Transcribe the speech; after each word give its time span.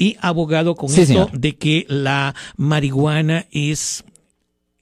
Y 0.00 0.16
abogado 0.20 0.74
con 0.76 0.88
Sí, 0.88 1.02
esto 1.02 1.12
señor. 1.26 1.30
de 1.38 1.56
que 1.56 1.84
la 1.88 2.34
marihuana 2.56 3.46
es 3.52 4.02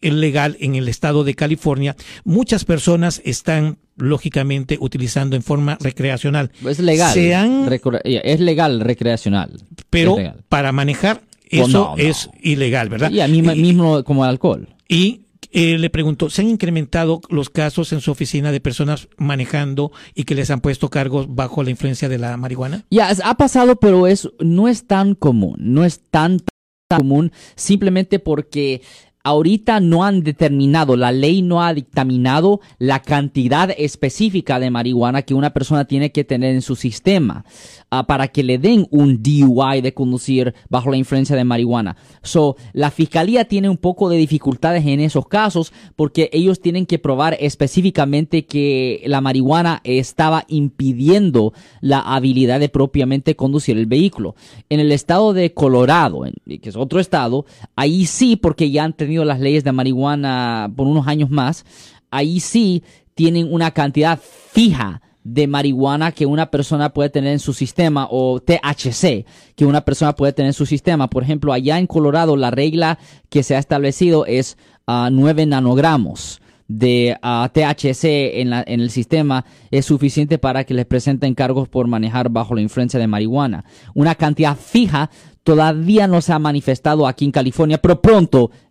legal 0.01 0.57
en 0.61 0.77
el 0.77 0.89
estado 0.89 1.25
de 1.25 1.35
California, 1.35 1.97
muchas 2.25 2.65
personas 2.65 3.21
están 3.25 3.79
lógicamente 3.97 4.79
utilizando 4.81 5.35
en 5.35 5.43
forma 5.43 5.77
recreacional. 5.81 6.53
Es 6.65 6.79
legal. 6.79 7.13
Se 7.13 7.35
han- 7.35 7.67
Recor- 7.69 8.01
es 8.05 8.39
legal 8.41 8.79
recreacional. 8.81 9.61
pero 9.91 10.17
legal. 10.17 10.45
para 10.49 10.71
manejar 10.71 11.23
Oh, 11.51 11.65
eso 11.65 11.69
no, 11.69 11.97
no. 11.97 11.97
es 11.97 12.31
ilegal, 12.43 12.89
¿verdad? 12.91 13.11
Y 13.11 13.21
a 13.21 13.27
mí 13.27 13.39
Y- 13.39 13.43
mismo 13.43 14.05
como 14.05 14.23
el 14.25 14.31
alcohol. 14.31 14.69
Y 14.89 15.23
eh, 15.51 15.79
le 15.79 15.91
pregunto, 15.91 16.31
¿se 16.31 16.43
han 16.43 16.49
incrementado 16.49 17.21
los 17.31 17.51
casos 17.51 17.93
en 17.93 18.01
su 18.01 18.11
oficina 18.11 18.53
de 18.53 18.61
personas 18.61 19.09
manejando 19.17 19.93
y 20.15 20.25
que 20.25 20.35
les 20.35 20.51
han 20.51 20.61
puesto 20.61 20.91
cargos 20.91 21.35
bajo 21.35 21.63
la 21.63 21.71
influencia 21.71 22.09
de 22.09 22.19
la 22.19 22.37
marihuana? 22.37 22.85
Ya, 22.91 23.11
ha 23.25 23.37
pasado, 23.37 23.77
pero 23.77 24.07
es, 24.07 24.29
no 24.41 24.69
es 24.69 24.87
tan 24.87 25.15
común. 25.15 25.57
No 25.59 25.85
es 25.85 26.01
tan, 26.11 26.41
tan 26.89 27.01
común 27.01 27.33
simplemente 27.55 28.19
porque 28.19 28.83
ahorita 29.25 29.81
no 29.81 30.05
han 30.05 30.23
determinado, 30.23 30.97
la 30.97 31.13
ley 31.13 31.43
no 31.43 31.63
ha 31.63 31.75
dictaminado 31.75 32.61
la 32.79 33.01
cantidad 33.03 33.71
específica 33.77 34.59
de 34.59 34.71
marihuana 34.71 35.23
que 35.23 35.35
una 35.35 35.53
persona 35.53 35.85
tiene 35.85 36.13
que 36.13 36.25
tener 36.25 36.55
en 36.55 36.63
su 36.63 36.77
sistema 36.77 37.45
ah, 37.91 38.07
para 38.07 38.29
que 38.29 38.43
le 38.43 38.59
den 38.59 38.87
un 38.91 39.23
DUI 39.23 39.81
de 39.81 39.95
conducir 39.95 40.55
bajo 40.69 40.91
la 40.91 40.97
influencia 40.97 41.37
de 41.37 41.45
marihuana. 41.45 41.97
So, 42.23 42.57
la 42.73 42.91
fiscalía 42.91 43.45
tiene 43.47 43.69
un 43.69 43.77
poco 43.77 44.09
de 44.09 44.17
dificultades 44.17 44.87
en 44.87 45.01
esos 45.01 45.27
casos 45.27 45.73
porque 45.97 46.31
ellos 46.33 46.61
tienen 46.61 46.87
que 46.87 46.99
probar 46.99 47.37
específicamente 47.41 48.47
que 48.47 49.03
la 49.07 49.21
marihuana 49.21 49.81
estaba 49.85 50.45
impidiendo 50.49 51.53
la 51.81 52.01
habilidad 52.01 52.61
de 52.61 52.69
propiamente 52.69 53.37
conducir 53.37 53.77
el 53.77 53.87
vehículo. 53.87 54.35
En 54.69 54.81
el 54.81 54.93
estado 54.93 55.33
de 55.33 55.53
Colorado, 55.53 56.23
que 56.47 56.69
es 56.69 56.77
otro 56.77 57.01
estado, 57.01 57.45
ahí 57.77 58.07
sí, 58.07 58.37
porque 58.37 58.71
ya 58.71 58.85
han 58.85 58.93
tenido 59.09 59.25
las 59.25 59.41
leyes 59.41 59.65
de 59.65 59.73
marihuana 59.73 60.71
por 60.77 60.87
unos 60.87 61.07
años 61.07 61.31
más, 61.31 61.65
ahí 62.11 62.41
sí 62.41 62.83
tienen 63.15 63.51
una 63.51 63.71
cantidad 63.71 64.21
fija 64.21 65.01
de 65.25 65.47
marihuana 65.47 66.13
que 66.13 66.27
una 66.27 66.51
persona 66.51 66.93
puede 66.93 67.09
tener 67.09 67.33
en 67.33 67.39
su 67.39 67.55
sistema 67.55 68.07
o 68.11 68.39
THC 68.41 69.25
que 69.57 69.65
una 69.65 69.81
persona 69.81 70.15
puede 70.15 70.35
tener 70.35 70.51
en 70.51 70.55
su 70.55 70.67
sistema. 70.67 71.09
Por 71.09 71.23
ejemplo, 71.23 71.55
allá 71.55 71.79
en 71.79 71.87
Colorado 71.87 72.37
la 72.37 72.51
regla 72.51 72.99
que 73.31 73.43
se 73.43 73.57
ha 73.57 73.59
establecido 73.59 74.27
es 74.27 74.59
ah, 74.87 75.09
9 75.11 75.47
nanogramos 75.47 76.43
de 76.69 77.17
ah, 77.23 77.51
THC 77.51 78.05
en 78.41 78.53
el 78.53 78.91
sistema 78.91 79.47
es 79.71 79.87
suficiente 79.87 80.37
para 80.37 80.65
que 80.65 80.75
les 80.75 80.85
presenten 80.85 81.35
cargos 81.35 81.67
por 81.67 81.89
manejar 81.89 82.29
bajo 82.29 82.55
la 82.55 82.61
influencia 82.61 83.01
de 83.01 83.07
marihuana. 83.07 83.65
Una 83.95 84.15
cantidad 84.15 84.55
fija 84.55 85.09
todavía 85.49 86.07
no 86.07 86.21
se 86.21 86.35
ha 86.35 86.39
manifestado 86.39 87.07
aquí 87.07 87.25
en 87.25 87.33
California, 87.33 87.79
pero 87.79 88.03
pronto 88.03 88.51